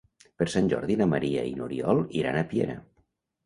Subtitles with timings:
[0.41, 2.83] Per Sant Jordi na Maria i n'Oriol iran a Piera.